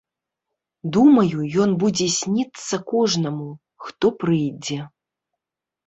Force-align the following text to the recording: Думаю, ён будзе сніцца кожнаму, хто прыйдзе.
Думаю, 0.95 1.37
ён 1.67 1.77
будзе 1.85 2.07
сніцца 2.17 2.75
кожнаму, 2.91 3.49
хто 3.87 4.07
прыйдзе. 4.25 4.85